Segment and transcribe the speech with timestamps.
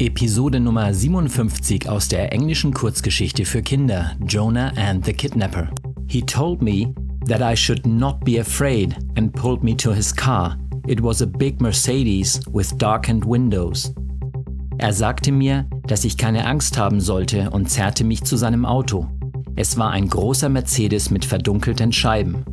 [0.00, 5.70] Episode Nummer 57 aus der englischen Kurzgeschichte für Kinder Jonah and the Kidnapper.
[6.06, 6.94] He told me
[7.26, 10.56] that I should not be afraid and pulled me to his car.
[10.86, 13.92] It was a big Mercedes with darkened windows.
[14.78, 19.08] Er sagte mir, dass ich keine Angst haben sollte und zerrte mich zu seinem Auto.
[19.56, 22.44] Es war ein großer Mercedes mit verdunkelten Scheiben.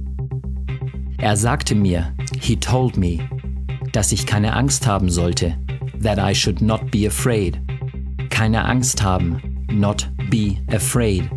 [1.19, 3.19] Er sagte mir, he told me,
[3.91, 5.55] dass ich keine Angst haben sollte,
[5.99, 7.59] that I should not be afraid.
[8.29, 11.29] Keine Angst haben, not be afraid.